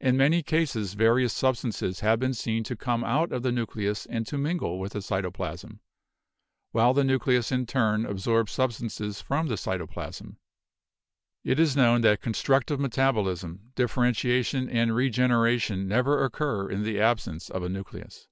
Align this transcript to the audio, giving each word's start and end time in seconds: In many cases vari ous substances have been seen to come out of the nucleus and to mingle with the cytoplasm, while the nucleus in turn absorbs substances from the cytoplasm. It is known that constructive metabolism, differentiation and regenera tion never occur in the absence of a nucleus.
In 0.00 0.16
many 0.16 0.42
cases 0.42 0.94
vari 0.94 1.24
ous 1.26 1.32
substances 1.32 2.00
have 2.00 2.18
been 2.18 2.34
seen 2.34 2.64
to 2.64 2.74
come 2.74 3.04
out 3.04 3.30
of 3.30 3.44
the 3.44 3.52
nucleus 3.52 4.04
and 4.04 4.26
to 4.26 4.36
mingle 4.36 4.80
with 4.80 4.94
the 4.94 4.98
cytoplasm, 4.98 5.78
while 6.72 6.92
the 6.92 7.04
nucleus 7.04 7.52
in 7.52 7.64
turn 7.64 8.04
absorbs 8.04 8.50
substances 8.50 9.20
from 9.20 9.46
the 9.46 9.54
cytoplasm. 9.54 10.38
It 11.44 11.60
is 11.60 11.76
known 11.76 12.00
that 12.00 12.20
constructive 12.20 12.80
metabolism, 12.80 13.70
differentiation 13.76 14.68
and 14.68 14.90
regenera 14.90 15.62
tion 15.62 15.86
never 15.86 16.24
occur 16.24 16.68
in 16.68 16.82
the 16.82 16.98
absence 17.00 17.48
of 17.48 17.62
a 17.62 17.68
nucleus. 17.68 18.26